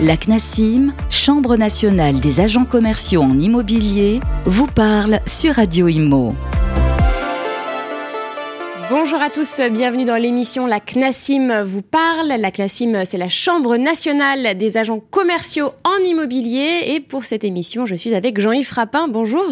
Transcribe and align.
La 0.00 0.16
CNASIM, 0.16 0.92
Chambre 1.10 1.56
nationale 1.56 2.20
des 2.20 2.38
agents 2.38 2.64
commerciaux 2.64 3.20
en 3.20 3.36
immobilier, 3.36 4.20
vous 4.44 4.68
parle 4.68 5.18
sur 5.26 5.56
Radio 5.56 5.88
Imo. 5.88 6.36
Bonjour 8.90 9.20
à 9.20 9.28
tous, 9.28 9.60
bienvenue 9.72 10.04
dans 10.04 10.14
l'émission 10.14 10.68
La 10.68 10.78
CNASIM 10.78 11.64
vous 11.64 11.82
parle. 11.82 12.28
La 12.28 12.52
CNASIM, 12.52 13.04
c'est 13.06 13.18
la 13.18 13.28
Chambre 13.28 13.76
nationale 13.76 14.56
des 14.56 14.76
agents 14.76 15.00
commerciaux 15.00 15.72
en 15.82 15.98
immobilier. 16.04 16.82
Et 16.86 17.00
pour 17.00 17.24
cette 17.24 17.42
émission, 17.42 17.84
je 17.84 17.96
suis 17.96 18.14
avec 18.14 18.40
Jean-Yves 18.40 18.68
Frappin. 18.68 19.08
Bonjour. 19.08 19.48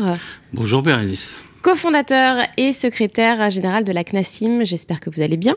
Bonjour 0.52 0.80
Bérénice. 0.80 1.38
Co-fondateur 1.62 2.46
et 2.56 2.72
secrétaire 2.72 3.50
général 3.50 3.82
de 3.82 3.90
la 3.90 4.04
CNASIM. 4.04 4.62
J'espère 4.62 5.00
que 5.00 5.10
vous 5.10 5.22
allez 5.22 5.38
bien. 5.38 5.56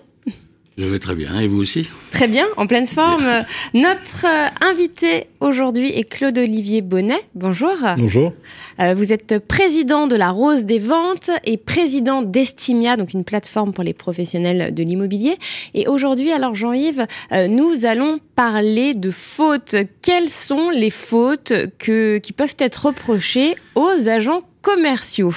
Je 0.79 0.85
vais 0.85 0.99
très 0.99 1.13
bien, 1.13 1.37
et 1.37 1.49
vous 1.49 1.59
aussi 1.59 1.89
Très 2.13 2.29
bien, 2.29 2.45
en 2.55 2.65
pleine 2.65 2.87
forme. 2.87 3.43
Notre 3.73 4.25
euh, 4.25 4.47
invité 4.61 5.27
aujourd'hui 5.41 5.89
est 5.89 6.05
Claude-Olivier 6.05 6.79
Bonnet. 6.81 7.19
Bonjour. 7.35 7.75
Bonjour. 7.97 8.31
Euh, 8.79 8.93
vous 8.93 9.11
êtes 9.11 9.39
président 9.45 10.07
de 10.07 10.15
la 10.15 10.31
Rose 10.31 10.63
des 10.63 10.79
Ventes 10.79 11.31
et 11.43 11.57
président 11.57 12.21
d'Estimia, 12.21 12.95
donc 12.95 13.13
une 13.13 13.25
plateforme 13.25 13.73
pour 13.73 13.83
les 13.83 13.91
professionnels 13.91 14.73
de 14.73 14.81
l'immobilier. 14.81 15.37
Et 15.73 15.85
aujourd'hui, 15.89 16.31
alors 16.31 16.55
Jean-Yves, 16.55 17.05
euh, 17.33 17.49
nous 17.49 17.85
allons 17.85 18.21
parler 18.37 18.93
de 18.93 19.11
fautes. 19.11 19.75
Quelles 20.01 20.29
sont 20.29 20.69
les 20.69 20.91
fautes 20.91 21.51
que, 21.77 22.19
qui 22.19 22.31
peuvent 22.31 22.55
être 22.57 22.85
reprochées 22.85 23.55
aux 23.75 24.07
agents 24.07 24.43
commerciaux? 24.61 25.33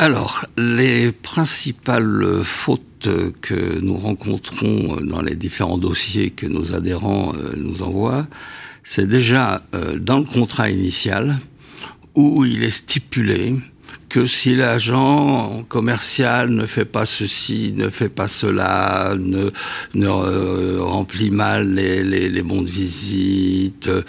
Alors, 0.00 0.46
les 0.56 1.10
principales 1.10 2.44
fautes 2.44 3.08
que 3.40 3.80
nous 3.80 3.96
rencontrons 3.96 4.98
dans 5.02 5.20
les 5.20 5.34
différents 5.34 5.76
dossiers 5.76 6.30
que 6.30 6.46
nos 6.46 6.72
adhérents 6.72 7.32
euh, 7.34 7.54
nous 7.56 7.82
envoient, 7.82 8.28
c'est 8.84 9.08
déjà 9.08 9.66
euh, 9.74 9.98
dans 9.98 10.20
le 10.20 10.24
contrat 10.24 10.70
initial 10.70 11.40
où 12.14 12.44
il 12.44 12.62
est 12.62 12.70
stipulé 12.70 13.56
que 14.08 14.26
si 14.26 14.54
l'agent 14.54 15.64
commercial 15.68 16.50
ne 16.50 16.66
fait 16.66 16.84
pas 16.84 17.06
ceci, 17.06 17.74
ne 17.76 17.88
fait 17.90 18.08
pas 18.08 18.28
cela, 18.28 19.14
ne, 19.18 19.50
euh, 19.96 20.78
remplit 20.80 21.30
mal 21.30 21.74
les, 21.74 22.42
bons 22.42 22.62
de 22.62 22.70
visite, 22.70 23.88
euh, 23.88 24.02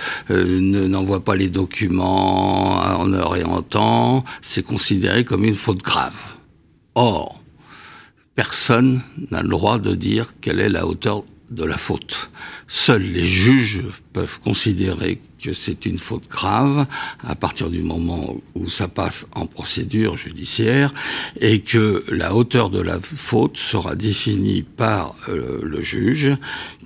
ne 0.59 0.87
n'envoie 0.87 1.23
pas 1.23 1.35
les 1.35 1.49
documents 1.49 2.79
en 2.79 3.11
heure 3.13 3.35
et 3.35 3.43
en 3.43 3.61
temps, 3.61 4.23
c'est 4.41 4.63
considéré 4.63 5.25
comme 5.25 5.43
une 5.43 5.53
faute 5.53 5.83
grave. 5.83 6.37
Or, 6.95 7.41
personne 8.35 9.01
n'a 9.31 9.41
le 9.41 9.49
droit 9.49 9.79
de 9.79 9.95
dire 9.95 10.27
quelle 10.39 10.61
est 10.61 10.69
la 10.69 10.85
hauteur 10.85 11.23
de 11.51 11.63
la 11.63 11.77
faute. 11.77 12.29
Seuls 12.67 13.01
les 13.01 13.25
juges 13.25 13.83
peuvent 14.13 14.39
considérer 14.39 15.19
que 15.41 15.53
c'est 15.53 15.85
une 15.85 15.97
faute 15.97 16.27
grave 16.27 16.85
à 17.25 17.35
partir 17.35 17.69
du 17.69 17.81
moment 17.81 18.35
où 18.55 18.69
ça 18.69 18.87
passe 18.87 19.27
en 19.33 19.45
procédure 19.45 20.17
judiciaire 20.17 20.93
et 21.39 21.61
que 21.61 22.03
la 22.09 22.35
hauteur 22.35 22.69
de 22.69 22.81
la 22.81 22.99
faute 22.99 23.57
sera 23.57 23.95
définie 23.95 24.63
par 24.63 25.15
euh, 25.29 25.59
le 25.63 25.81
juge 25.81 26.35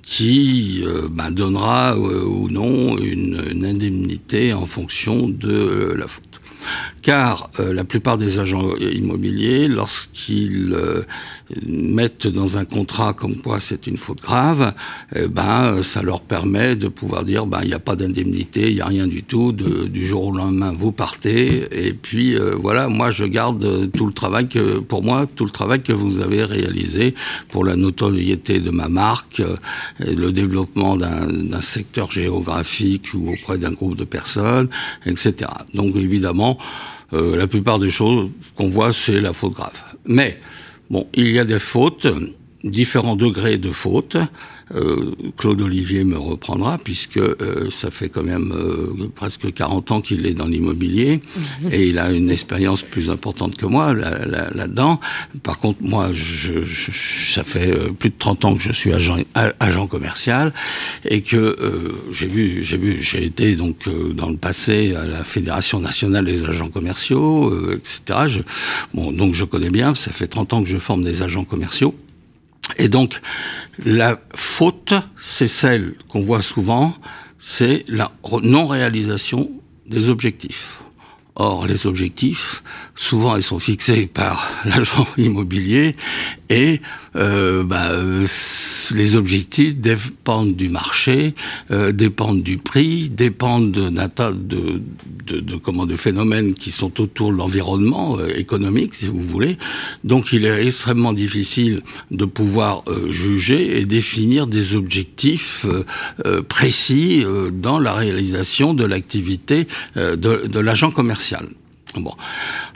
qui 0.02 0.82
euh, 0.84 1.08
ben, 1.10 1.30
donnera 1.30 1.96
euh, 1.96 2.24
ou 2.24 2.48
non 2.48 2.96
une, 2.98 3.42
une, 3.50 3.64
indemnité 3.64 4.52
en 4.52 4.66
fonction 4.66 5.28
de 5.28 5.94
la 5.96 6.06
faute 6.06 6.40
car 7.04 7.50
euh, 7.60 7.74
la 7.74 7.84
plupart 7.84 8.16
des 8.16 8.38
agents 8.38 8.74
immobiliers, 8.76 9.68
lorsqu'ils 9.68 10.72
euh, 10.72 11.02
mettent 11.66 12.26
dans 12.26 12.56
un 12.56 12.64
contrat 12.64 13.12
comme 13.12 13.36
quoi 13.36 13.60
c'est 13.60 13.86
une 13.86 13.98
faute 13.98 14.22
grave, 14.22 14.72
eh 15.14 15.28
ben 15.28 15.82
ça 15.82 16.02
leur 16.02 16.22
permet 16.22 16.76
de 16.76 16.88
pouvoir 16.88 17.24
dire 17.24 17.44
ben 17.44 17.60
il 17.62 17.68
n'y 17.68 17.74
a 17.74 17.78
pas 17.78 17.94
d'indemnité, 17.94 18.70
il 18.70 18.76
n'y 18.76 18.80
a 18.80 18.86
rien 18.86 19.06
du 19.06 19.22
tout, 19.22 19.52
du 19.52 20.06
jour 20.06 20.28
au 20.28 20.32
lendemain 20.32 20.72
vous 20.74 20.92
partez 20.92 21.68
et 21.86 21.92
puis 21.92 22.36
euh, 22.36 22.54
voilà, 22.58 22.88
moi 22.88 23.10
je 23.10 23.26
garde 23.26 23.90
tout 23.92 24.06
le 24.06 24.14
travail 24.14 24.48
que 24.48 24.78
pour 24.78 25.02
moi 25.02 25.26
tout 25.26 25.44
le 25.44 25.50
travail 25.50 25.82
que 25.82 25.92
vous 25.92 26.22
avez 26.22 26.42
réalisé 26.42 27.14
pour 27.50 27.66
la 27.66 27.76
notoriété 27.76 28.60
de 28.60 28.70
ma 28.70 28.88
marque, 28.88 29.42
le 29.98 30.32
développement 30.32 30.96
d'un 30.96 31.60
secteur 31.60 32.10
géographique 32.10 33.12
ou 33.12 33.30
auprès 33.30 33.58
d'un 33.58 33.72
groupe 33.72 33.96
de 33.96 34.04
personnes, 34.04 34.68
etc. 35.04 35.50
Donc 35.74 35.96
évidemment 35.96 36.56
euh, 36.62 36.93
la 37.12 37.46
plupart 37.46 37.78
des 37.78 37.90
choses 37.90 38.30
qu'on 38.54 38.68
voit, 38.68 38.92
c'est 38.92 39.20
la 39.20 39.32
faute 39.32 39.52
grave. 39.52 39.84
Mais, 40.04 40.40
bon, 40.90 41.06
il 41.14 41.30
y 41.30 41.38
a 41.38 41.44
des 41.44 41.58
fautes, 41.58 42.06
différents 42.64 43.16
degrés 43.16 43.58
de 43.58 43.70
fautes. 43.70 44.16
Euh, 44.74 45.12
Claude 45.36 45.60
Olivier 45.60 46.04
me 46.04 46.16
reprendra 46.16 46.78
puisque 46.78 47.18
euh, 47.18 47.70
ça 47.70 47.90
fait 47.90 48.08
quand 48.08 48.22
même 48.22 48.50
euh, 48.52 49.08
presque 49.14 49.52
40 49.52 49.90
ans 49.90 50.00
qu'il 50.00 50.26
est 50.26 50.32
dans 50.32 50.46
l'immobilier 50.46 51.20
mhm. 51.36 51.70
et 51.70 51.86
il 51.88 51.98
a 51.98 52.10
une 52.10 52.30
expérience 52.30 52.82
plus 52.82 53.10
importante 53.10 53.56
que 53.56 53.66
moi 53.66 53.92
là-dedans. 53.92 55.00
Là, 55.02 55.40
Par 55.42 55.58
contre, 55.58 55.80
moi, 55.82 56.08
je, 56.12 56.64
je, 56.64 56.90
ça 57.34 57.44
fait 57.44 57.74
plus 57.98 58.08
de 58.08 58.14
30 58.18 58.44
ans 58.46 58.54
que 58.54 58.62
je 58.62 58.72
suis 58.72 58.92
agent, 58.94 59.18
agent 59.60 59.86
commercial 59.86 60.52
et 61.04 61.20
que 61.20 61.56
j'ai 62.10 62.26
vu, 62.26 62.62
j'ai 62.62 62.78
vu, 62.78 63.02
j'ai 63.02 63.24
été 63.24 63.56
donc 63.56 63.88
dans 64.14 64.30
le 64.30 64.36
passé 64.36 64.94
à 64.94 65.04
la 65.06 65.24
Fédération 65.24 65.80
nationale 65.80 66.24
des 66.24 66.44
agents 66.44 66.68
commerciaux, 66.68 67.52
etc. 67.72 68.00
Je, 68.26 68.40
bon, 68.94 69.12
donc 69.12 69.34
je 69.34 69.44
connais 69.44 69.70
bien. 69.70 69.94
Ça 69.94 70.10
fait 70.10 70.26
30 70.26 70.54
ans 70.54 70.62
que 70.62 70.68
je 70.68 70.78
forme 70.78 71.04
des 71.04 71.22
agents 71.22 71.44
commerciaux. 71.44 71.94
Et 72.78 72.88
donc, 72.88 73.20
la 73.84 74.20
faute, 74.34 74.94
c'est 75.20 75.48
celle 75.48 75.94
qu'on 76.08 76.20
voit 76.20 76.42
souvent, 76.42 76.94
c'est 77.38 77.84
la 77.88 78.10
non-réalisation 78.42 79.50
des 79.86 80.08
objectifs. 80.08 80.80
Or, 81.36 81.66
les 81.66 81.86
objectifs, 81.86 82.62
souvent, 82.94 83.36
ils 83.36 83.42
sont 83.42 83.58
fixés 83.58 84.06
par 84.06 84.48
l'agent 84.64 85.06
immobilier 85.16 85.96
et 86.54 86.80
euh, 87.16 87.64
bah, 87.64 87.90
les 88.92 89.16
objectifs 89.16 89.74
dépendent 89.76 90.56
du 90.56 90.68
marché, 90.68 91.34
euh, 91.70 91.92
dépendent 91.92 92.42
du 92.42 92.58
prix, 92.58 93.10
dépendent 93.10 93.72
d'un 93.72 94.08
tas 94.08 94.32
de, 94.32 94.80
comment, 95.62 95.86
phénomènes 95.96 96.54
qui 96.54 96.70
sont 96.70 97.00
autour 97.00 97.32
de 97.32 97.36
l'environnement 97.36 98.18
euh, 98.18 98.28
économique, 98.36 98.94
si 98.94 99.06
vous 99.06 99.20
voulez. 99.22 99.56
Donc, 100.02 100.32
il 100.32 100.44
est 100.46 100.66
extrêmement 100.66 101.12
difficile 101.12 101.80
de 102.10 102.24
pouvoir 102.24 102.82
euh, 102.88 103.10
juger 103.12 103.80
et 103.80 103.84
définir 103.84 104.46
des 104.46 104.74
objectifs 104.74 105.64
euh, 105.66 105.84
euh, 106.26 106.42
précis 106.42 107.24
dans 107.52 107.78
la 107.78 107.92
réalisation 107.92 108.74
de 108.74 108.84
l'activité 108.84 109.66
de 109.96 110.58
l'agent 110.58 110.90
commercial. 110.90 111.46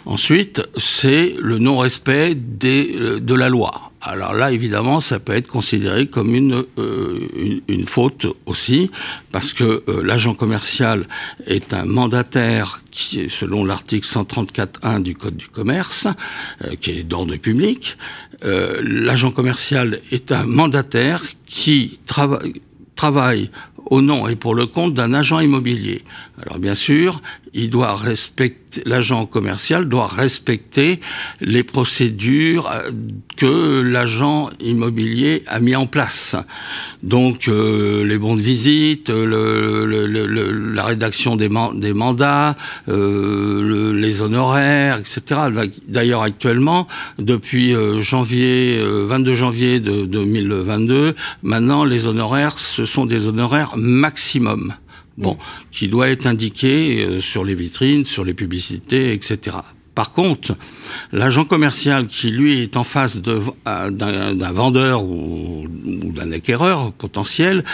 Ensuite, 0.07 0.63
c'est 0.77 1.35
le 1.41 1.59
non-respect 1.59 2.35
de 2.35 3.35
la 3.35 3.49
loi. 3.49 3.89
Alors 4.01 4.33
là, 4.33 4.53
évidemment, 4.53 5.01
ça 5.01 5.19
peut 5.19 5.33
être 5.33 5.49
considéré 5.49 6.07
comme 6.07 6.35
une, 6.35 6.65
euh, 6.79 7.29
faute 7.87 8.27
aussi, 8.47 8.91
parce 9.33 9.53
que 9.53 9.83
euh, 9.89 10.03
l'agent 10.05 10.35
commercial 10.35 11.09
est 11.47 11.75
un 11.75 11.85
mandataire 11.85 12.81
qui 12.93 13.29
selon 13.29 13.65
l'article 13.65 14.07
134.1 14.07 15.03
du 15.03 15.17
Code 15.17 15.37
du 15.37 15.49
commerce, 15.49 16.07
euh, 16.65 16.77
qui 16.81 16.91
est 16.93 17.03
d'ordre 17.03 17.37
public. 17.37 17.97
l'agent 18.43 19.33
commercial 19.33 20.01
est 20.13 20.31
un 20.31 20.47
mandataire 20.47 21.23
qui 21.47 21.99
trava 22.07 22.39
travaille 22.95 23.51
au 23.87 24.03
nom 24.03 24.29
et 24.29 24.37
pour 24.37 24.55
le 24.55 24.67
compte 24.67 24.95
d'un 24.95 25.15
agent 25.15 25.41
immobilier. 25.41 26.03
Alors 26.43 26.59
bien 26.59 26.75
sûr, 26.75 27.23
il 27.55 27.71
doit 27.71 27.95
respecter 27.97 28.69
l'agent 28.85 29.27
commercial 29.27 29.87
doit 29.87 30.07
respecter 30.07 31.01
les 31.41 31.63
procédures 31.63 32.71
euh, 32.71 32.91
que 33.37 33.81
l'agent 33.81 34.51
immobilier 34.61 35.45
a 35.47 35.61
mis 35.61 35.77
en 35.77 35.87
place. 35.87 36.37
Donc 37.03 37.49
euh, 37.49 38.05
les 38.05 38.19
bons 38.19 38.37
de 38.37 38.43
visite, 38.43 39.11
le, 39.11 39.87
le, 39.87 40.07
le, 40.07 40.51
la 40.75 40.85
rédaction 40.85 41.37
des, 41.37 41.49
des 41.75 41.95
mandats, 41.95 42.57
euh, 42.89 43.93
les 43.95 44.23
honoraires, 44.23 44.99
etc. 44.99 45.41
D'ailleurs 45.87 46.23
actuellement, 46.23 46.89
depuis 47.19 47.75
euh, 47.75 48.03
janvier, 48.03 48.81
22 48.83 49.35
janvier 49.35 49.81
de, 49.81 50.01
de 50.01 50.07
2022, 50.07 51.15
maintenant 51.43 51.85
les 51.85 52.07
honoraires, 52.07 52.59
ce 52.59 52.85
sont 52.85 53.07
des 53.07 53.27
honoraires 53.27 53.75
maximum 53.77 54.75
bon, 55.19 55.37
qui 55.71 55.89
doit 55.89 56.09
être 56.09 56.27
indiqué 56.27 57.05
euh, 57.05 57.21
sur 57.21 57.45
les 57.45 57.55
vitrines, 57.55 58.07
sur 58.07 58.25
les 58.25 58.35
publicités, 58.35 59.13
etc. 59.13 59.59
Par 59.95 60.13
contre, 60.13 60.55
l'agent 61.13 61.45
commercial 61.45 62.07
qui, 62.07 62.31
lui, 62.31 62.63
est 62.63 62.77
en 62.77 62.85
face 62.85 63.19
euh, 63.27 63.91
d'un 63.91 64.53
vendeur 64.53 65.03
ou, 65.03 65.67
ou 65.67 66.13
d'un 66.13 66.31
acquéreur 66.31 66.93
potentiel, 66.93 67.65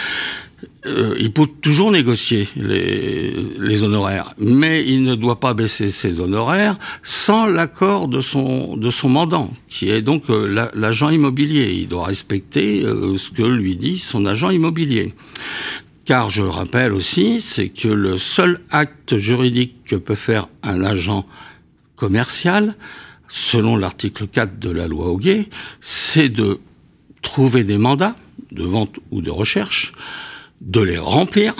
euh, 0.87 1.15
il 1.19 1.31
peut 1.33 1.47
toujours 1.61 1.91
négocier 1.91 2.47
les, 2.55 3.33
les, 3.59 3.83
honoraires, 3.83 4.33
mais 4.37 4.85
il 4.85 5.03
ne 5.03 5.15
doit 5.15 5.39
pas 5.39 5.55
baisser 5.55 5.89
ses 5.89 6.19
honoraires 6.19 6.77
sans 7.01 7.47
l'accord 7.47 8.07
de 8.07 8.21
son, 8.21 8.77
de 8.77 8.91
son 8.91 9.09
mandant, 9.09 9.51
qui 9.67 9.89
est 9.89 10.03
donc 10.03 10.29
euh, 10.29 10.69
l'agent 10.75 11.09
immobilier. 11.09 11.71
Il 11.73 11.87
doit 11.87 12.05
respecter 12.05 12.83
euh, 12.83 13.17
ce 13.17 13.31
que 13.31 13.41
lui 13.41 13.75
dit 13.75 13.97
son 13.97 14.27
agent 14.27 14.51
immobilier. 14.51 15.15
Car 16.05 16.29
je 16.29 16.43
rappelle 16.43 16.93
aussi, 16.93 17.41
c'est 17.41 17.69
que 17.69 17.87
le 17.87 18.17
seul 18.17 18.61
acte 18.69 19.17
juridique 19.17 19.83
que 19.85 19.95
peut 19.95 20.15
faire 20.15 20.47
un 20.63 20.83
agent 20.83 21.25
commercial, 21.95 22.75
selon 23.27 23.75
l'article 23.75 24.27
4 24.27 24.59
de 24.59 24.69
la 24.69 24.87
loi 24.87 25.07
Auguet, 25.07 25.49
c'est 25.81 26.29
de 26.29 26.59
trouver 27.23 27.63
des 27.63 27.79
mandats 27.79 28.15
de 28.51 28.63
vente 28.63 28.99
ou 29.11 29.21
de 29.21 29.31
recherche, 29.31 29.93
de 30.61 30.81
les 30.81 30.99
remplir 30.99 31.55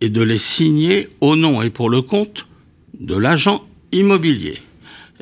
et 0.00 0.08
de 0.08 0.22
les 0.22 0.38
signer 0.38 1.08
au 1.20 1.36
nom 1.36 1.62
et 1.62 1.70
pour 1.70 1.88
le 1.88 2.02
compte 2.02 2.46
de 2.98 3.16
l'agent 3.16 3.64
immobilier. 3.92 4.58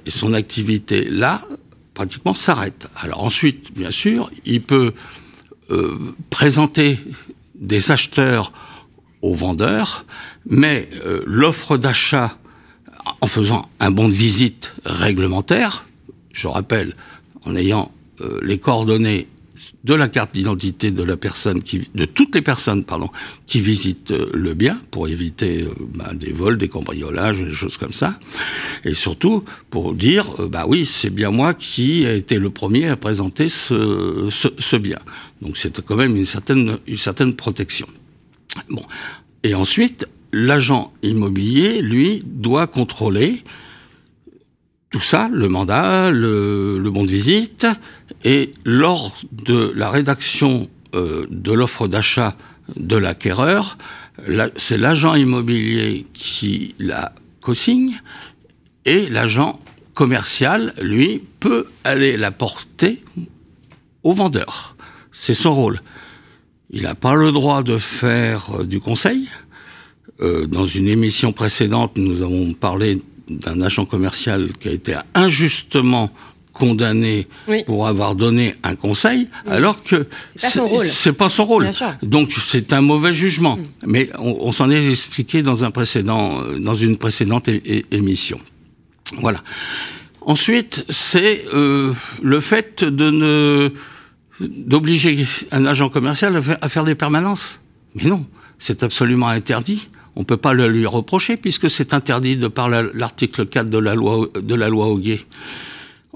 Et 0.07 0.11
son 0.11 0.33
activité 0.33 1.09
là, 1.11 1.47
pratiquement 1.93 2.35
s'arrête. 2.35 2.89
Alors 2.97 3.23
ensuite, 3.23 3.73
bien 3.73 3.91
sûr, 3.91 4.31
il 4.45 4.63
peut 4.63 4.95
euh, 5.71 6.15
présenter 6.31 6.99
des 7.55 7.91
acheteurs 7.91 8.53
aux 9.23 9.35
vendeurs, 9.35 10.05
mais 10.47 10.89
euh, 11.05 11.23
l'offre 11.27 11.77
d'achat 11.77 12.37
en 13.21 13.27
faisant 13.27 13.69
un 13.81 13.91
bon 13.91 14.09
de 14.09 14.15
visite 14.15 14.75
réglementaire, 14.85 15.87
je 16.33 16.49
rappelle, 16.49 16.95
en 17.47 17.57
ayant 17.57 17.93
euh, 18.21 18.41
les 18.43 18.59
coordonnées 18.59 19.29
de 19.85 19.95
la 19.95 20.09
carte 20.09 20.35
d'identité 20.35 20.91
de 20.91 21.03
la 21.03 21.17
personne 21.17 21.63
qui, 21.63 21.89
de 21.95 22.05
toutes 22.05 22.35
les 22.35 22.43
personnes, 22.43 22.85
qui 23.47 23.61
visitent 23.61 24.11
euh, 24.11 24.31
le 24.35 24.55
bien 24.55 24.81
pour 24.91 25.09
éviter 25.09 25.65
bah, 25.95 26.13
des 26.15 26.33
vols, 26.33 26.59
des 26.59 26.69
cambriolages, 26.69 27.39
des 27.39 27.53
choses 27.53 27.77
comme 27.77 27.93
ça, 27.93 28.19
et 28.85 28.95
surtout 28.95 29.45
pour 29.71 29.95
dire, 29.95 30.31
bah 30.49 30.65
oui, 30.67 30.87
c'est 30.87 31.11
bien 31.11 31.31
moi 31.31 31.55
qui 31.55 32.05
ai 32.05 32.17
été 32.17 32.39
le 32.39 32.51
premier 32.51 32.89
à 32.89 32.97
présenter 32.97 33.49
ce, 33.49 34.77
bien. 34.77 34.99
Donc 35.41 35.57
c'est 35.57 35.81
quand 35.83 35.97
même 35.97 36.17
une 36.17 36.25
certaine, 36.25 37.35
protection. 37.35 37.87
Bon. 38.69 38.85
Et 39.43 39.55
ensuite, 39.55 40.07
l'agent 40.33 40.93
immobilier, 41.03 41.81
lui, 41.83 42.23
doit 42.25 42.67
contrôler 42.67 43.45
tout 44.91 45.01
ça, 45.01 45.29
le 45.33 45.49
mandat, 45.49 46.11
le 46.11 46.89
bon 46.91 47.03
de 47.03 47.09
visite, 47.09 47.67
et 48.25 48.53
lors 48.65 49.17
de 49.31 49.73
la 49.77 49.91
rédaction 49.91 50.69
euh, 50.95 51.27
de 51.31 51.53
l'offre 51.53 51.87
d'achat 51.87 52.37
de 52.77 52.97
l'acquéreur, 52.97 53.77
c'est 54.57 54.79
l'agent 54.79 55.15
immobilier 55.15 56.07
qui 56.15 56.75
la 56.79 57.13
co-signe, 57.41 58.01
et 58.87 59.09
l'agent 59.09 59.61
commercial, 59.95 60.75
lui, 60.81 61.23
peut 61.41 61.67
aller 61.85 62.17
la 62.17 62.31
porter 62.31 63.03
au 64.03 64.13
vendeur. 64.13 64.77
C'est 65.13 65.35
son 65.35 65.55
rôle. 65.55 65.81
Il 66.71 66.83
n'a 66.83 66.95
pas 66.95 67.15
le 67.15 67.33
droit 67.33 67.63
de 67.63 67.79
faire 67.79 68.61
euh, 68.61 68.65
du 68.65 68.81
conseil. 68.81 69.29
Euh, 70.21 70.47
dans 70.47 70.67
une 70.67 70.89
émission 70.89 71.33
précédente, 71.33 71.97
nous 71.97 72.23
avons 72.23 72.53
parlé 72.53 72.99
d'un 73.29 73.61
agent 73.61 73.85
commercial 73.85 74.51
qui 74.59 74.69
a 74.69 74.73
été 74.73 74.97
injustement 75.15 76.11
condamné 76.55 77.27
pour 77.67 77.87
avoir 77.87 78.15
donné 78.15 78.55
un 78.63 78.77
conseil, 78.77 79.29
alors 79.47 79.83
que 79.83 80.07
c'est 80.37 81.13
pas 81.13 81.29
son 81.29 81.45
rôle. 81.45 81.69
Donc 82.03 82.33
c'est 82.33 82.73
un 82.73 82.81
mauvais 82.81 83.13
jugement. 83.13 83.57
Mm. 83.57 83.63
Mais 83.87 84.09
on, 84.19 84.53
s'en 84.53 84.71
est 84.71 84.89
expliqué 84.89 85.43
dans 85.43 85.65
un 85.65 85.71
précédent, 85.71 86.41
euh, 86.41 86.59
dans 86.59 86.77
une 86.77 86.97
précédente 86.97 87.51
émission. 87.91 88.41
Voilà. 89.21 89.43
Ensuite, 90.23 90.87
c'est 90.89 91.45
le 91.53 92.41
fait 92.41 92.83
de 92.83 93.11
ne 93.11 93.73
d'obliger 94.41 95.27
un 95.53 95.67
agent 95.67 95.89
commercial 95.89 96.41
à 96.61 96.69
faire 96.69 96.85
des 96.85 96.95
permanences. 96.95 97.61
Mais 97.95 98.05
non, 98.05 98.27
c'est 98.59 98.83
absolument 98.83 99.29
interdit. 99.29 99.89
On 100.17 100.21
ne 100.21 100.25
peut 100.25 100.37
pas 100.37 100.53
le 100.53 100.69
lui 100.69 100.87
reprocher 100.87 101.37
puisque 101.37 101.69
c'est 101.69 101.93
interdit 101.93 102.37
de 102.37 102.49
par 102.49 102.69
l'article 102.69 103.47
4 103.47 103.69
de 103.69 103.79
la 103.79 103.95
loi 103.95 104.29
de 104.35 104.55
la 104.55 104.69
loi 104.69 104.87
Auguet. 104.87 105.21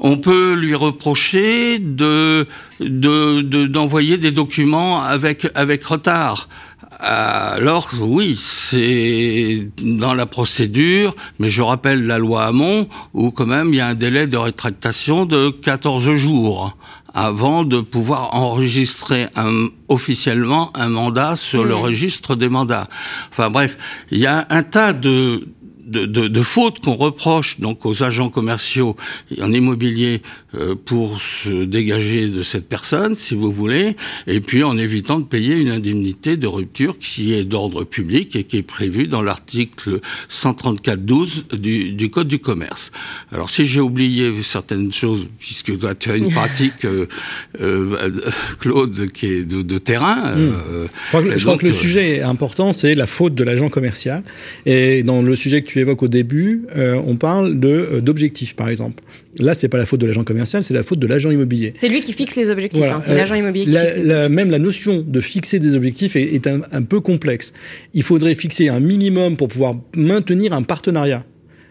On 0.01 0.17
peut 0.17 0.55
lui 0.55 0.75
reprocher 0.75 1.79
de 1.81 2.47
d'envoyer 2.81 4.17
de, 4.17 4.23
des 4.23 4.31
documents 4.31 5.03
avec 5.03 5.49
avec 5.55 5.85
retard. 5.85 6.49
Alors 7.01 7.91
oui, 8.01 8.35
c'est 8.37 9.69
dans 9.83 10.15
la 10.15 10.27
procédure, 10.27 11.15
mais 11.39 11.49
je 11.49 11.63
rappelle 11.63 12.07
la 12.07 12.19
loi 12.19 12.47
Hamon 12.47 12.89
où 13.15 13.31
quand 13.31 13.47
même 13.47 13.73
il 13.73 13.77
y 13.77 13.81
a 13.81 13.89
un 13.89 13.95
délai 13.95 14.27
de 14.27 14.37
rétractation 14.37 15.25
de 15.25 15.51
14 15.51 16.17
jours 16.17 16.77
avant 17.15 17.65
de 17.65 17.81
pouvoir 17.81 18.35
enregistrer 18.35 19.27
un, 19.35 19.69
officiellement 19.89 20.71
un 20.77 20.89
mandat 20.89 21.37
sur 21.37 21.65
le 21.65 21.75
registre 21.75 22.37
des 22.37 22.49
mandats. 22.49 22.89
Enfin 23.31 23.51
bref, 23.51 23.79
il 24.11 24.19
y 24.19 24.27
a 24.27 24.47
un 24.51 24.63
tas 24.63 24.93
de, 24.93 25.49
de, 25.89 26.07
de, 26.07 26.29
de 26.29 26.43
fautes 26.43 26.81
qu'on 26.81 26.95
reproche 26.95 27.59
donc 27.61 27.87
aux 27.87 28.03
agents 28.03 28.29
commerciaux 28.29 28.97
en 29.41 29.53
immobilier 29.53 30.23
euh, 30.55 30.75
pour 30.75 31.21
se 31.21 31.65
dégager 31.65 32.29
de 32.29 32.43
cette 32.43 32.69
personne, 32.69 33.15
si 33.15 33.35
vous 33.35 33.51
voulez, 33.51 33.97
et 34.27 34.41
puis 34.41 34.63
en 34.63 34.79
évitant 34.79 35.19
de 35.19 35.25
payer 35.25 35.55
une 35.55 35.71
indemnité 35.71 36.37
de 36.37 36.47
rupture 36.47 36.99
qui 36.99 37.35
est 37.35 37.45
d'ordre 37.45 37.85
public 37.85 38.37
et 38.37 38.45
qui 38.45 38.59
est 38.59 38.63
prévue 38.63 39.07
dans 39.07 39.23
l'article 39.23 40.01
134.12 40.31 41.57
du, 41.57 41.93
du 41.93 42.11
Code 42.11 42.29
du 42.29 42.39
commerce. 42.39 42.93
Alors 43.33 43.51
si 43.51 43.67
j'ai 43.67 43.81
oublié 43.81 44.33
certaines 44.43 44.93
choses, 44.93 45.27
puisque 45.39 45.79
toi 45.79 45.95
tu 45.95 46.11
as 46.11 46.17
une 46.17 46.31
pratique, 46.33 46.85
euh, 46.85 47.07
euh, 47.61 48.09
Claude, 48.61 49.11
qui 49.13 49.27
est 49.27 49.45
de, 49.45 49.63
de 49.63 49.79
terrain. 49.79 50.35
Hmm. 50.35 50.87
je 50.93 51.09
crois 51.09 51.23
que, 51.23 51.39
je 51.39 51.45
crois 51.45 51.59
que 51.59 51.67
le 51.67 51.73
sujet 51.73 52.23
important, 52.23 52.73
c'est 52.73 52.95
la 52.95 53.07
faute 53.07 53.35
de 53.35 53.45
l'agent 53.45 53.69
commercial. 53.69 54.23
Et 54.67 55.03
dans 55.03 55.23
le 55.23 55.37
sujet 55.37 55.63
que 55.63 55.69
tu 55.69 55.78
évoques 55.79 56.03
au 56.03 56.09
début, 56.09 56.67
euh, 56.77 57.01
on 57.07 57.17
parle 57.17 57.59
de 57.59 57.69
euh, 57.69 58.01
d'objectifs, 58.01 58.55
par 58.55 58.69
exemple. 58.69 59.03
Là, 59.39 59.55
c'est 59.55 59.69
pas 59.69 59.79
la 59.79 59.87
faute 59.87 60.01
de 60.01 60.07
l'agent 60.07 60.25
commercial, 60.25 60.65
c'est 60.65 60.75
la 60.75 60.83
faute 60.83 60.99
de 60.99 61.07
l'agent 61.07 61.31
immobilier. 61.31 61.75
C'est 61.79 61.89
lui 61.89 62.01
qui 62.01 62.13
fixe 62.13 62.37
les 62.37 62.51
objectifs. 62.51 62.83
Hein, 62.83 63.01
c'est 63.01 63.15
l'agent 63.15 63.35
immobilier 63.35 63.67
qui 63.67 63.73
fixe 63.73 63.97
la, 63.97 64.29
Même 64.29 64.51
la 64.51 64.59
notion 64.59 65.05
de 65.07 65.21
fixer 65.21 65.59
des 65.59 65.77
objectifs 65.77 66.17
est, 66.17 66.47
un, 66.47 66.61
un 66.73 66.83
peu 66.83 67.01
complexe. 67.01 67.53
Il 67.95 68.03
faudrait 68.03 68.35
fixer 68.35 68.69
un 68.69 68.81
minimum 68.81 69.37
pour 69.37 69.49
pouvoir 69.49 69.77
maintenir 69.95 70.53
un 70.53 70.63
partenariat. 70.63 71.25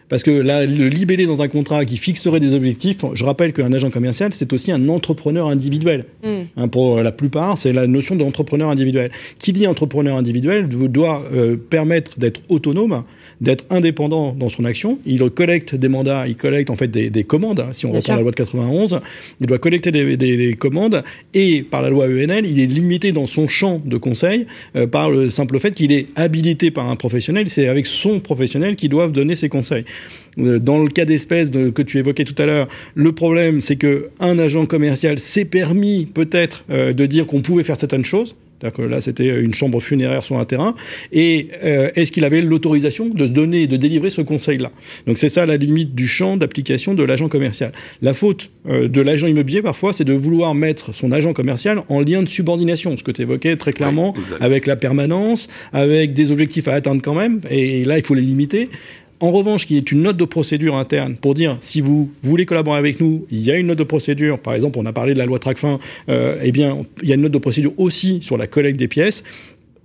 Parce 0.09 0.23
que 0.23 0.31
là, 0.31 0.65
le 0.65 0.87
libellé 0.87 1.25
dans 1.25 1.41
un 1.41 1.47
contrat 1.47 1.83
qui 1.83 1.97
fixerait 1.97 2.39
des 2.39 2.53
objectifs, 2.53 2.99
je 3.13 3.23
rappelle 3.25 3.51
qu'un 3.51 3.73
agent 3.73 3.89
commercial, 3.89 4.33
c'est 4.33 4.53
aussi 4.53 4.71
un 4.71 4.87
entrepreneur 4.87 5.47
individuel. 5.47 6.05
Mm. 6.23 6.41
Hein, 6.55 6.67
pour 6.69 7.01
la 7.01 7.11
plupart, 7.11 7.57
c'est 7.57 7.73
la 7.73 7.87
notion 7.87 8.15
d'entrepreneur 8.15 8.69
individuel. 8.69 9.11
Qui 9.39 9.53
dit 9.53 9.67
entrepreneur 9.67 10.15
individuel 10.15 10.67
doit 10.69 11.23
euh, 11.33 11.57
permettre 11.57 12.17
d'être 12.19 12.41
autonome, 12.47 13.03
d'être 13.41 13.65
indépendant 13.69 14.33
dans 14.33 14.49
son 14.49 14.63
action. 14.65 14.99
Il 15.05 15.19
collecte 15.29 15.75
des 15.75 15.89
mandats, 15.89 16.27
il 16.27 16.35
collecte 16.35 16.69
en 16.69 16.77
fait 16.77 16.87
des, 16.87 17.09
des 17.09 17.23
commandes. 17.23 17.65
Si 17.73 17.85
on 17.85 17.91
reprend 17.91 18.15
la 18.15 18.21
loi 18.21 18.31
de 18.31 18.35
91, 18.35 19.01
il 19.41 19.47
doit 19.47 19.59
collecter 19.59 19.91
des, 19.91 20.15
des, 20.15 20.37
des, 20.37 20.53
commandes 20.53 21.03
et 21.33 21.63
par 21.63 21.81
la 21.81 21.89
loi 21.89 22.05
ENL, 22.05 22.45
il 22.45 22.59
est 22.59 22.65
limité 22.65 23.11
dans 23.11 23.27
son 23.27 23.47
champ 23.47 23.81
de 23.83 23.97
conseil 23.97 24.45
euh, 24.75 24.87
par 24.87 25.09
le 25.09 25.29
simple 25.29 25.59
fait 25.59 25.75
qu'il 25.75 25.91
est 25.91 26.07
habilité 26.15 26.71
par 26.71 26.89
un 26.89 26.95
professionnel. 26.95 27.49
C'est 27.49 27.67
avec 27.67 27.85
son 27.85 28.19
professionnel 28.19 28.75
qu'il 28.75 28.89
doit 28.89 29.09
donner 29.09 29.35
ses 29.35 29.49
conseils. 29.49 29.83
Euh, 30.39 30.59
dans 30.59 30.81
le 30.81 30.89
cas 30.89 31.05
d'espèce 31.05 31.51
que 31.51 31.81
tu 31.81 31.97
évoquais 31.97 32.23
tout 32.23 32.39
à 32.41 32.45
l'heure, 32.45 32.67
le 32.95 33.11
problème, 33.11 33.61
c'est 33.61 33.75
que 33.75 34.09
un 34.19 34.37
agent 34.39 34.65
commercial 34.65 35.19
s'est 35.19 35.45
permis 35.45 36.07
peut-être 36.13 36.63
euh, 36.69 36.93
de 36.93 37.05
dire 37.05 37.25
qu'on 37.25 37.41
pouvait 37.41 37.63
faire 37.63 37.79
certaines 37.79 38.05
choses. 38.05 38.35
Que 38.75 38.81
là, 38.81 39.01
c'était 39.01 39.39
une 39.39 39.53
chambre 39.53 39.79
funéraire 39.79 40.23
sur 40.23 40.39
un 40.39 40.45
terrain. 40.45 40.73
Et 41.11 41.49
euh, 41.63 41.91
est-ce 41.95 42.11
qu'il 42.11 42.25
avait 42.25 42.41
l'autorisation 42.41 43.07
de 43.07 43.27
se 43.27 43.31
donner, 43.31 43.67
de 43.67 43.77
délivrer 43.77 44.09
ce 44.09 44.21
conseil-là? 44.21 44.71
Donc 45.05 45.19
c'est 45.19 45.29
ça 45.29 45.45
la 45.45 45.57
limite 45.57 45.93
du 45.93 46.07
champ 46.07 46.37
d'application 46.37 46.95
de 46.95 47.03
l'agent 47.03 47.27
commercial. 47.27 47.71
La 48.01 48.15
faute 48.15 48.49
de 48.65 48.99
l'agent 48.99 49.27
immobilier, 49.27 49.61
parfois, 49.61 49.93
c'est 49.93 50.05
de 50.05 50.13
vouloir 50.13 50.55
mettre 50.55 50.91
son 50.91 51.11
agent 51.11 51.33
commercial 51.33 51.83
en 51.87 52.01
lien 52.01 52.23
de 52.23 52.27
subordination, 52.27 52.97
ce 52.97 53.03
que 53.03 53.11
tu 53.11 53.21
évoquais 53.21 53.57
très 53.57 53.73
clairement, 53.73 54.15
avec 54.41 54.65
la 54.65 54.75
permanence, 54.75 55.49
avec 55.71 56.13
des 56.13 56.31
objectifs 56.31 56.67
à 56.67 56.73
atteindre 56.73 57.03
quand 57.03 57.13
même. 57.13 57.41
Et 57.51 57.85
là, 57.85 57.99
il 57.99 58.03
faut 58.03 58.15
les 58.15 58.23
limiter. 58.23 58.69
En 59.19 59.31
revanche, 59.31 59.65
qu'il 59.65 59.75
y 59.75 59.79
ait 59.79 59.81
une 59.81 60.03
note 60.03 60.17
de 60.17 60.25
procédure 60.25 60.75
interne 60.75 61.15
pour 61.15 61.33
dire 61.33 61.57
si 61.59 61.81
vous 61.81 62.11
voulez 62.21 62.45
collaborer 62.45 62.77
avec 62.77 62.99
nous, 62.99 63.25
il 63.31 63.39
y 63.39 63.51
a 63.51 63.57
une 63.57 63.67
note 63.67 63.79
de 63.79 63.83
procédure. 63.83 64.39
Par 64.39 64.53
exemple, 64.53 64.77
on 64.79 64.85
a 64.85 64.93
parlé 64.93 65.13
de 65.13 65.17
la 65.17 65.25
loi 65.25 65.39
Tracfin. 65.39 65.79
Euh, 66.09 66.37
eh 66.43 66.51
bien, 66.51 66.85
il 67.01 67.09
y 67.09 67.11
a 67.11 67.15
une 67.15 67.21
note 67.21 67.31
de 67.31 67.39
procédure 67.39 67.73
aussi 67.77 68.19
sur 68.21 68.37
la 68.37 68.45
collecte 68.45 68.77
des 68.77 68.87
pièces 68.87 69.23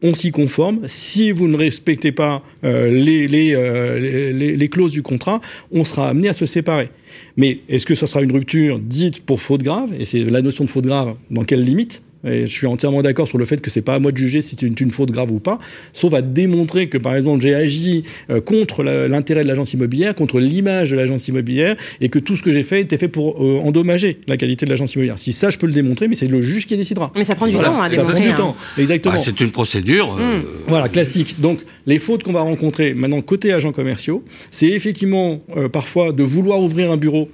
on 0.02 0.14
s'y 0.14 0.32
conforme. 0.32 0.80
Si 0.86 1.30
vous 1.30 1.48
ne 1.48 1.56
respectez 1.56 2.12
pas 2.12 2.42
euh, 2.64 2.90
euh, 2.92 3.98
les, 4.00 4.56
les, 4.56 4.68
clauses 4.68 4.92
du 4.92 5.02
contrat, 5.02 5.40
on 5.70 5.84
sera 5.84 6.08
amené 6.08 6.28
à 6.28 6.32
se 6.32 6.46
séparer. 6.46 6.90
Mais 7.36 7.60
est-ce 7.68 7.86
que 7.86 7.94
ce 7.94 8.06
sera 8.06 8.22
une 8.22 8.32
rupture 8.32 8.78
dite 8.78 9.24
pour 9.24 9.40
faute 9.40 9.62
grave? 9.62 9.90
Et 9.98 10.04
c'est 10.04 10.24
la 10.24 10.42
notion 10.42 10.64
de 10.64 10.70
faute 10.70 10.86
grave, 10.86 11.14
dans 11.30 11.44
quelle 11.44 11.62
limite? 11.62 12.02
Et 12.24 12.46
je 12.46 12.52
suis 12.52 12.66
entièrement 12.66 13.02
d'accord 13.02 13.28
sur 13.28 13.38
le 13.38 13.44
fait 13.44 13.60
que 13.60 13.70
c'est 13.70 13.82
pas 13.82 13.94
à 13.94 13.98
moi 13.98 14.12
de 14.12 14.16
juger 14.16 14.42
si 14.42 14.56
c'est 14.58 14.66
une, 14.66 14.74
une, 14.78 14.90
faute 14.90 15.10
grave 15.10 15.30
ou 15.30 15.38
pas, 15.38 15.58
sauf 15.92 16.12
à 16.14 16.22
démontrer 16.22 16.88
que 16.88 16.98
par 16.98 17.14
exemple 17.14 17.42
j'ai 17.42 17.54
agi 17.54 18.02
euh, 18.30 18.40
contre 18.40 18.82
l'intérêt 18.82 19.42
de 19.42 19.48
l'agence 19.48 19.72
immobilière, 19.72 20.14
contre 20.14 20.40
l'image 20.40 20.90
de 20.90 20.96
l'agence 20.96 21.28
immobilière, 21.28 21.76
et 22.00 22.08
que 22.08 22.18
tout 22.18 22.36
ce 22.36 22.42
que 22.42 22.50
j'ai 22.50 22.62
fait 22.62 22.80
était 22.80 22.98
fait 22.98 23.08
pour 23.08 23.42
euh, 23.42 23.60
endommager 23.62 24.18
la 24.28 24.36
qualité 24.36 24.66
de 24.66 24.70
l'agence 24.70 24.94
immobilière. 24.94 25.18
Si 25.18 25.32
ça, 25.32 25.50
je 25.50 25.58
peux 25.58 25.66
le 25.66 25.72
démontrer, 25.72 26.08
mais 26.08 26.14
c'est 26.14 26.26
le 26.26 26.42
juge 26.42 26.66
qui 26.66 26.76
décidera. 26.76 27.12
Mais 27.14 27.24
ça 27.24 27.34
prend 27.34 27.46
du 27.46 27.54
temps 27.54 27.80
à 27.80 27.88
démontrer. 27.88 28.12
Ça 28.12 28.18
prend 28.18 28.30
du 28.30 28.34
temps, 28.34 28.56
hein. 28.58 28.80
exactement. 28.80 29.18
c'est 29.18 29.40
une 29.40 29.50
procédure. 29.50 30.16
Euh, 30.18 30.32
Hmm. 30.32 30.42
Voilà, 30.66 30.88
classique. 30.88 31.40
Donc, 31.40 31.60
les 31.86 31.98
fautes 31.98 32.22
qu'on 32.22 32.32
va 32.32 32.42
rencontrer 32.42 32.94
maintenant 32.94 33.20
côté 33.20 33.52
agents 33.52 33.72
commerciaux, 33.72 34.24
c'est 34.50 34.68
effectivement 34.68 35.42
euh, 35.56 35.68
parfois 35.68 36.12
de 36.12 36.22
vouloir 36.22 36.60
ouvrir 36.60 36.90
un 36.90 36.96
bureau 36.96 37.28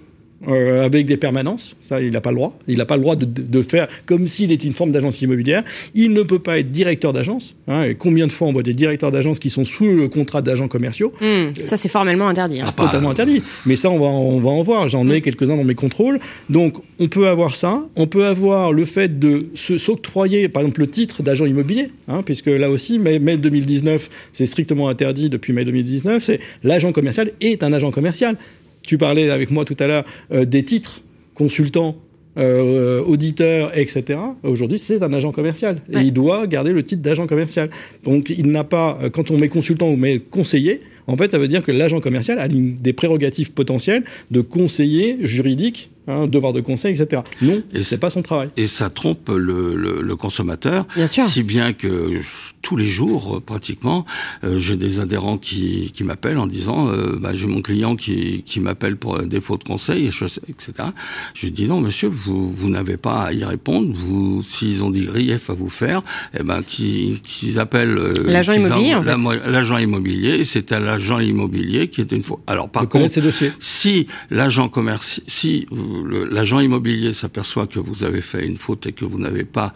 euh, 0.46 0.84
avec 0.84 1.06
des 1.06 1.16
permanences. 1.16 1.74
Ça, 1.82 2.00
il 2.00 2.10
n'a 2.12 2.20
pas 2.20 2.30
le 2.30 2.36
droit. 2.36 2.56
Il 2.68 2.78
n'a 2.78 2.84
pas 2.86 2.96
le 2.96 3.02
droit 3.02 3.16
de, 3.16 3.24
de 3.24 3.62
faire 3.62 3.88
comme 4.06 4.28
s'il 4.28 4.52
était 4.52 4.66
une 4.66 4.72
forme 4.72 4.92
d'agence 4.92 5.20
immobilière. 5.22 5.64
Il 5.94 6.12
ne 6.12 6.22
peut 6.22 6.38
pas 6.38 6.58
être 6.60 6.70
directeur 6.70 7.12
d'agence. 7.12 7.56
Hein, 7.66 7.84
et 7.84 7.94
combien 7.94 8.26
de 8.26 8.32
fois 8.32 8.46
on 8.48 8.52
voit 8.52 8.62
des 8.62 8.74
directeurs 8.74 9.10
d'agence 9.10 9.38
qui 9.38 9.50
sont 9.50 9.64
sous 9.64 9.84
le 9.84 10.08
contrat 10.08 10.40
d'agents 10.42 10.68
commerciaux? 10.68 11.12
Hmm, 11.20 11.48
Ça, 11.66 11.76
c'est 11.76 11.88
formellement 11.88 12.28
interdit. 12.28 12.60
hein. 12.60 12.66
Ah, 12.68 12.72
totalement 12.84 13.10
interdit. 13.10 13.42
Mais 13.66 13.76
ça, 13.76 13.90
on 13.90 13.98
va, 13.98 14.06
on 14.06 14.40
va 14.40 14.50
en 14.50 14.62
voir. 14.62 14.88
J'en 14.88 15.08
ai 15.10 15.20
quelques-uns 15.20 15.56
dans 15.56 15.64
mes 15.64 15.74
contrôles. 15.74 16.20
Donc, 16.50 16.74
on 17.00 17.08
peut 17.08 17.26
avoir 17.26 17.56
ça. 17.56 17.86
On 17.96 18.06
peut 18.06 18.24
avoir 18.26 18.72
le 18.72 18.84
fait 18.84 19.18
de 19.18 19.46
s'octroyer, 19.54 20.48
par 20.48 20.62
exemple, 20.62 20.80
le 20.80 20.86
titre 20.86 21.22
d'agent 21.22 21.46
immobilier, 21.46 21.88
hein, 22.08 22.22
puisque 22.24 22.46
là 22.46 22.70
aussi, 22.70 22.98
mai, 22.98 23.18
mai 23.18 23.36
2019, 23.36 24.10
c'est 24.32 24.46
strictement 24.46 24.88
interdit 24.88 25.30
depuis 25.30 25.52
mai 25.52 25.64
2019. 25.64 26.22
C'est 26.24 26.40
l'agent 26.62 26.92
commercial 26.92 27.32
est 27.40 27.62
un 27.62 27.72
agent 27.72 27.90
commercial. 27.90 28.36
Tu 28.88 28.96
parlais 28.96 29.28
avec 29.28 29.50
moi 29.50 29.64
tout 29.66 29.76
à 29.80 29.86
l'heure 29.86 30.04
euh, 30.32 30.44
des 30.46 30.64
titres 30.64 31.02
consultants. 31.34 31.94
euh, 32.38 33.02
auditeur, 33.02 33.76
etc. 33.76 34.16
Aujourd'hui, 34.44 34.78
c'est 34.78 35.02
un 35.02 35.12
agent 35.12 35.32
commercial 35.32 35.74
et 35.90 35.96
Ouais. 35.96 36.06
il 36.06 36.12
doit 36.12 36.46
garder 36.46 36.72
le 36.72 36.84
titre 36.84 37.02
d'agent 37.02 37.26
commercial. 37.26 37.68
Donc, 38.04 38.30
il 38.30 38.46
n'a 38.52 38.62
pas, 38.62 38.96
euh, 39.02 39.10
quand 39.10 39.32
on 39.32 39.38
met 39.38 39.48
consultant 39.48 39.88
ou 39.90 39.96
met 39.96 40.20
conseiller, 40.20 40.80
en 41.08 41.16
fait, 41.16 41.32
ça 41.32 41.38
veut 41.38 41.48
dire 41.48 41.64
que 41.64 41.72
l'agent 41.72 42.00
commercial 42.00 42.38
a 42.38 42.46
des 42.46 42.92
prérogatives 42.92 43.50
potentielles 43.50 44.04
de 44.30 44.40
conseiller 44.40 45.16
juridique, 45.22 45.90
hein, 46.08 46.26
devoir 46.26 46.52
de 46.52 46.60
conseil, 46.60 46.98
etc. 47.00 47.22
Non, 47.42 47.62
Et 47.72 47.82
c'est 47.82 47.98
pas 47.98 48.10
son 48.10 48.22
travail. 48.22 48.48
Et 48.56 48.66
ça 48.66 48.90
trompe 48.90 49.28
le, 49.28 49.74
le- 49.76 50.00
le 50.02 50.16
consommateur, 50.16 50.86
Bien 50.96 51.06
sûr. 51.06 51.24
si 51.26 51.42
bien 51.42 51.72
que 51.72 52.20
je- 52.20 52.26
tous 52.60 52.76
les 52.76 52.86
jours, 52.86 53.36
euh, 53.36 53.40
pratiquement, 53.40 54.04
euh, 54.42 54.58
j'ai 54.58 54.76
des 54.76 54.98
adhérents 54.98 55.38
qui, 55.38 55.92
qui 55.94 56.02
m'appellent 56.02 56.38
en 56.38 56.46
disant 56.48 56.88
euh, 56.90 57.16
bah, 57.20 57.30
j'ai 57.32 57.46
mon 57.46 57.62
client 57.62 57.94
qui, 57.94 58.42
qui 58.44 58.58
m'appelle 58.58 58.96
pour 58.96 59.20
un 59.20 59.26
défaut 59.26 59.56
de 59.56 59.62
conseil, 59.64 60.06
etc. 60.08 60.88
Je 61.34 61.46
lui 61.46 61.52
dis 61.52 61.66
non, 61.66 61.80
monsieur, 61.80 62.08
vous, 62.08 62.50
vous 62.50 62.68
n'avez 62.68 62.96
pas 62.96 63.22
à 63.22 63.32
y 63.32 63.44
répondre. 63.44 63.92
Vous, 63.94 64.42
s'ils 64.42 64.82
ont 64.82 64.90
des 64.90 65.02
griefs 65.04 65.50
à 65.50 65.52
vous 65.54 65.68
faire, 65.68 66.02
eh 66.38 66.42
ben, 66.42 66.62
qu'ils 66.62 67.58
appellent 67.60 67.96
euh, 67.98 68.14
L'agent 68.26 68.52
immobilier, 68.54 68.94
en 68.94 69.02
fait. 69.04 69.16
L'agent 69.46 69.78
immobilier, 69.78 70.44
c'est 70.44 70.72
à 70.72 70.80
l'agent 70.80 71.20
immobilier 71.20 71.88
qui 71.88 72.00
est 72.00 72.10
une 72.12 72.22
faute. 72.22 72.40
Alors 72.46 72.68
par 72.68 72.82
de 72.84 72.88
connaître 72.88 73.14
contre, 73.14 73.14
ses 73.14 73.20
dossiers. 73.20 73.52
si 73.60 74.06
l'agent 74.30 74.68
commercial, 74.68 75.24
si 75.28 75.66
vous- 75.70 75.97
l'agent 76.06 76.60
immobilier 76.60 77.12
s'aperçoit 77.12 77.66
que 77.66 77.78
vous 77.78 78.04
avez 78.04 78.22
fait 78.22 78.46
une 78.46 78.56
faute 78.56 78.86
et 78.86 78.92
que 78.92 79.04
vous 79.04 79.18
n'avez 79.18 79.44
pas 79.44 79.74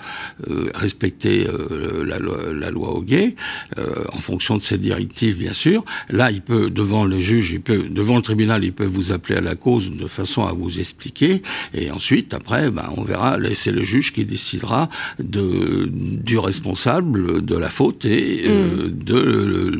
euh, 0.49 0.69
respecté 0.75 1.47
euh, 1.47 2.05
la, 2.05 2.19
loi, 2.19 2.39
la 2.53 2.71
loi 2.71 2.95
Hoguet, 2.97 3.35
euh, 3.79 4.05
en 4.13 4.19
fonction 4.19 4.57
de 4.57 4.63
ses 4.63 4.79
directives 4.79 5.39
bien 5.39 5.53
sûr, 5.53 5.85
là 6.09 6.31
il 6.31 6.43
peut 6.43 6.71
devant 6.71 7.05
le 7.05 7.21
juge, 7.21 7.53
il 7.53 7.61
peut 7.61 7.85
devant 7.89 8.17
le 8.17 8.23
tribunal, 8.23 8.65
il 8.65 8.73
peut 8.73 8.87
vous 8.87 9.13
appeler 9.13 9.39
à 9.39 9.41
la 9.41 9.55
cause 9.55 9.91
de 9.91 10.09
façon 10.09 10.45
à 10.45 10.53
vous 10.53 10.79
expliquer. 10.79 11.43
Et 11.75 11.91
ensuite 11.91 12.35
après, 12.35 12.71
ben, 12.71 12.91
on 12.97 13.03
verra, 13.03 13.39
c'est 13.55 13.73
le 13.73 13.83
juge 13.83 14.13
qui 14.13 14.25
décidera 14.25 14.89
de 15.19 15.89
du 15.93 16.39
responsable 16.39 17.45
de 17.45 17.57
la 17.57 17.71
faute 17.71 18.05
et 18.05 18.45
euh, 18.47 18.89
de 18.91 19.73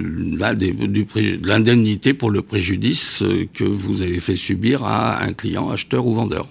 pré- 1.05 1.37
de 1.39 1.47
l'indemnité 1.49 2.15
pour 2.15 2.31
le 2.31 2.43
préjudice 2.43 3.23
euh, 3.23 3.47
que 3.53 3.65
vous 3.65 4.03
avez 4.03 4.21
fait 4.21 4.37
subir 4.37 4.85
à 4.85 5.23
un 5.23 5.33
client, 5.33 5.71
acheteur 5.71 6.07
ou 6.07 6.15
vendeur. 6.15 6.47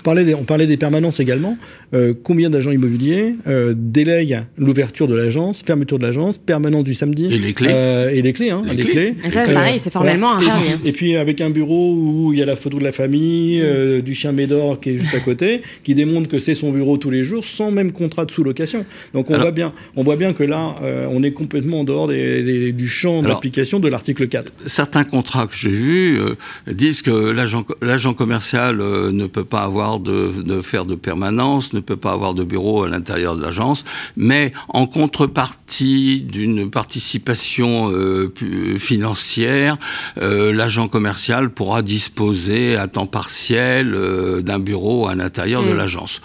On 0.00 0.02
parlait 0.02 0.34
on 0.34 0.44
parlait 0.44 0.66
des 0.66 0.76
permanences 0.76 1.20
également. 1.20 1.56
Euh, 1.94 2.12
combien 2.24 2.50
d'agents 2.50 2.72
immobiliers 2.72 3.36
euh, 3.46 3.72
délèguent 3.76 4.42
l'ouverture 4.58 5.06
de 5.06 5.14
l'agence, 5.14 5.62
fermeture 5.64 5.98
de 5.98 6.04
l'agence, 6.04 6.38
permanence 6.38 6.82
du 6.84 6.92
samedi 6.94 7.26
Et 7.30 7.38
les 7.38 7.52
clés. 7.52 7.68
euh, 7.70 8.10
et 8.10 8.20
les 8.20 8.32
clés, 8.32 8.50
hein, 8.50 8.62
Les 8.66 8.74
les, 8.74 8.82
clés. 8.82 8.90
clés. 8.92 9.14
Et 9.24 9.30
ça, 9.30 9.42
Euh, 9.48 9.54
pareil, 9.54 9.78
c'est 9.80 9.92
formellement 9.92 10.26
voilà. 10.36 10.52
interdit. 10.54 10.72
hein. 10.74 10.80
Et 10.84 10.92
puis 10.92 11.14
avec 11.16 11.40
un 11.40 11.50
bureau 11.50 11.94
où 11.94 12.32
il 12.32 12.38
y 12.38 12.42
a 12.42 12.46
la 12.46 12.56
photo 12.56 12.78
de 12.78 12.84
la 12.84 12.90
famille, 12.92 13.60
euh, 13.62 14.00
du 14.02 14.14
chien 14.14 14.32
Médor 14.32 14.80
qui 14.80 14.90
est 14.90 14.96
juste 14.96 15.14
à 15.14 15.20
côté, 15.20 15.60
qui 15.84 15.94
démontre 15.94 16.28
que 16.28 16.38
c'est 16.38 16.54
son 16.56 16.72
bureau 16.72 16.96
tous 16.96 17.10
les 17.10 17.22
jours, 17.22 17.44
sans 17.44 17.70
même 17.70 17.92
contrat 17.92 18.24
de 18.24 18.30
sous-location. 18.32 18.84
Donc 19.12 19.30
on 19.30 19.34
Alors- 19.34 19.46
voit 19.46 19.52
bien, 19.52 19.72
on 19.94 20.02
voit 20.02 20.16
bien 20.16 20.32
que 20.32 20.42
là, 20.42 20.74
euh, 20.82 21.06
on 21.12 21.22
est 21.22 21.32
complètement 21.32 21.80
en 21.80 21.84
dehors 21.84 22.08
des- 22.08 22.42
des- 22.42 22.72
du 22.72 22.88
champ 22.88 23.22
d'application 23.22 23.78
de 23.78 23.88
l'article 23.88 24.26
4. 24.26 24.52
Certains 24.66 25.04
contrats 25.04 25.46
que 25.46 25.56
j'ai 25.56 25.70
vus 25.70 26.18
euh, 26.18 26.34
disent 26.72 27.02
que 27.02 27.30
l'agent 27.30 27.64
l'agent 27.82 28.14
commercial 28.14 28.80
euh, 28.80 29.12
ne 29.12 29.26
peut 29.26 29.44
pas 29.44 29.60
avoir 29.60 30.00
de, 30.00 30.42
de 30.42 30.60
faire 30.60 30.84
de 30.86 30.94
permanence, 30.96 31.72
ne 31.72 31.80
peut 31.84 31.96
pas 31.96 32.12
avoir 32.12 32.34
de 32.34 32.44
bureau 32.44 32.84
à 32.84 32.88
l'intérieur 32.88 33.36
de 33.36 33.42
l'agence, 33.42 33.84
mais 34.16 34.52
en 34.68 34.86
contrepartie 34.86 36.20
d'une 36.20 36.70
participation 36.70 37.90
euh, 37.92 38.32
financière, 38.78 39.76
euh, 40.20 40.52
l'agent 40.52 40.88
commercial 40.88 41.50
pourra 41.50 41.82
disposer 41.82 42.76
à 42.76 42.86
temps 42.86 43.06
partiel 43.06 43.94
euh, 43.94 44.42
d'un 44.42 44.58
bureau 44.58 45.06
à 45.08 45.14
l'intérieur 45.14 45.62
de 45.62 45.72
Mm. 45.72 45.76
l'agence. 45.76 46.20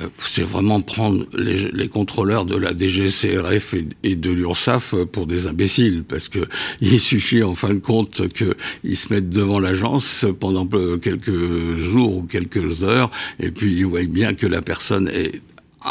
Euh, 0.00 0.06
C'est 0.18 0.42
vraiment 0.42 0.80
prendre 0.80 1.26
les, 1.36 1.88
contrôleurs 1.88 2.44
de 2.44 2.56
la 2.56 2.72
DGCRF 2.72 3.74
et, 4.02 4.16
de 4.16 4.30
l'URSSAF 4.30 4.94
pour 5.12 5.26
des 5.26 5.46
imbéciles, 5.46 6.04
parce 6.04 6.28
que 6.28 6.40
il 6.80 7.00
suffit 7.00 7.42
en 7.42 7.54
fin 7.54 7.74
de 7.74 7.80
compte 7.80 8.22
qu'ils 8.32 8.96
se 8.96 9.12
mettent 9.12 9.30
devant 9.30 9.60
l'agence 9.60 10.24
pendant 10.40 10.66
peu- 10.66 10.98
quelques 10.98 11.78
jours 11.78 12.18
ou 12.18 12.22
quelques 12.22 12.82
heures, 12.82 13.10
et 13.38 13.50
puis 13.50 13.74
ils 13.74 13.86
voient 13.86 14.04
bien 14.04 14.34
que 14.34 14.46
la 14.46 14.62
personne 14.62 15.08
est 15.08 15.42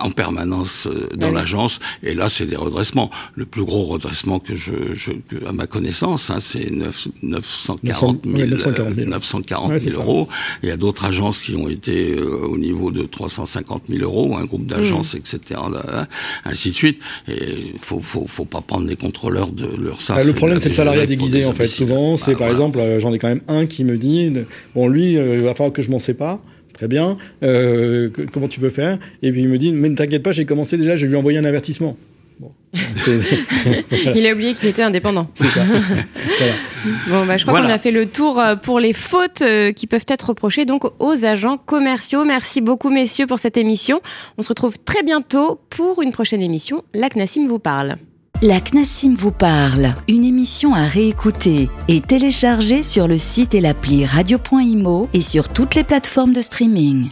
en 0.04 0.12
permanence 0.12 0.88
euh, 0.88 1.08
dans 1.16 1.28
Ouais. 1.28 1.34
l'agence, 1.34 1.80
et 2.04 2.14
là 2.14 2.30
c'est 2.30 2.46
des 2.46 2.56
redressements. 2.56 3.10
Le 3.36 3.46
plus 3.46 3.64
gros 3.64 3.84
redressement 3.86 4.40
que 4.40 4.56
je, 4.56 4.74
je 4.94 5.12
que, 5.12 5.46
à 5.48 5.52
ma 5.54 5.68
connaissance, 5.68 6.30
hein, 6.30 6.40
c'est 6.40 6.72
9, 6.72 7.08
940 7.24 8.24
000, 8.26 8.38
ouais, 8.38 8.46
940 8.48 8.96
000. 8.96 9.10
940 9.10 9.70
Ouais, 9.72 9.80
000 9.80 9.90
c'est 9.92 9.96
ça. 9.98 10.02
euros. 10.04 10.28
Il 10.64 10.70
y 10.70 10.72
a 10.72 10.78
d'autres 10.78 11.06
agences 11.06 11.40
qui 11.40 11.56
ont 11.56 11.68
été 11.70 12.16
euh, 12.16 12.46
au 12.48 12.58
niveau 12.58 12.92
de 12.92 13.04
350 13.04 13.84
000 13.90 14.04
euros, 14.04 14.36
un 14.38 14.46
groupe 14.46 14.66
d'agences, 14.66 15.16
etc., 15.16 15.40
là, 15.72 15.84
là, 15.86 16.08
ainsi 16.46 16.72
de 16.72 16.76
suite. 16.76 17.02
Et 17.28 17.74
faut, 17.82 18.02
faut, 18.02 18.26
faut 18.28 18.46
pas 18.46 18.62
prendre 18.62 18.88
les 18.88 18.96
contrôleurs 18.96 19.52
de 19.52 19.66
leur 19.78 20.02
SAF. 20.02 20.18
Ah, 20.20 20.24
le 20.24 20.34
problème, 20.34 20.60
c'est 20.60 20.70
le 20.70 20.74
la 20.74 20.78
salariat 20.78 21.06
déguisé, 21.06 21.46
en 21.46 21.54
fait. 21.54 21.68
Souvent, 21.68 22.12
Bah, 22.14 22.18
c'est 22.18 22.32
par 22.32 22.40
voilà. 22.40 22.52
exemple, 22.54 22.80
euh, 22.80 23.00
j'en 23.00 23.14
ai 23.14 23.20
quand 23.20 23.28
même 23.30 23.42
un 23.48 23.66
qui 23.66 23.84
me 23.84 23.98
dit, 23.98 24.32
bon, 24.76 24.88
lui, 24.88 25.18
euh, 25.18 25.36
il 25.38 25.44
va 25.44 25.54
falloir 25.56 25.74
que 25.74 25.82
je 25.82 25.90
m'en 25.90 26.00
sépare. 26.00 26.40
Très 26.74 26.88
bien. 26.88 27.18
Euh, 27.44 28.10
que- 28.10 28.22
comment 28.32 28.48
tu 28.48 28.60
veux 28.60 28.70
faire? 28.70 28.98
Et 29.22 29.32
puis 29.32 29.42
il 29.42 29.48
me 29.50 29.58
dit, 29.58 29.72
mais 29.74 29.90
ne 29.90 29.96
t'inquiète 29.96 30.24
pas, 30.24 30.32
j'ai 30.32 30.46
commencé 30.46 30.78
déjà, 30.78 30.96
je 30.96 31.06
lui 31.06 31.14
ai 31.14 31.18
envoyé 31.18 31.38
un 31.38 31.46
avertissement. 31.46 31.98
Bon. 32.40 32.52
Il 34.16 34.26
a 34.26 34.34
oublié 34.34 34.56
qu'il 34.56 34.68
était 34.70 34.82
indépendant. 34.82 35.30
Voilà. 35.40 36.54
Bon, 37.10 37.26
bah, 37.28 37.38
je 37.38 37.44
crois 37.46 37.60
Voilà. 37.60 37.68
qu'on 37.68 37.74
a 37.76 37.78
fait 37.80 37.92
le 37.92 38.08
tour 38.08 38.40
euh, 38.40 38.56
pour 38.56 38.80
les 38.80 38.94
fautes 38.94 39.44
euh, 39.44 39.72
qui 39.72 39.86
peuvent 39.86 40.06
être 40.08 40.30
reprochées 40.30 40.66
donc 40.66 40.84
aux 41.00 41.26
agents 41.26 41.58
commerciaux. 41.58 42.26
Merci 42.26 42.60
beaucoup, 42.62 42.90
messieurs, 42.90 43.28
pour 43.28 43.38
cette 43.38 43.58
émission. 43.58 44.02
On 44.40 44.42
se 44.42 44.50
retrouve 44.50 44.80
très 44.84 45.04
bientôt 45.04 45.60
pour 45.70 46.02
une 46.02 46.12
prochaine 46.12 46.42
émission. 46.42 46.84
La 46.96 47.10
CNASIM 47.10 47.46
vous 47.48 47.60
parle. 47.60 47.98
La 48.44 48.60
CNASIM 48.60 49.14
vous 49.14 49.32
parle, 49.32 49.94
une 50.08 50.24
émission 50.24 50.74
à 50.74 50.88
réécouter 50.88 51.70
et 51.88 52.02
télécharger 52.02 52.82
sur 52.82 53.08
le 53.08 53.20
site 53.20 53.54
et 53.54 53.62
l'appli 53.62 54.04
radio.imo 54.04 55.10
et 55.14 55.22
sur 55.22 55.48
toutes 55.48 55.76
les 55.76 55.84
plateformes 55.84 56.34
de 56.34 56.42
streaming. 56.42 57.10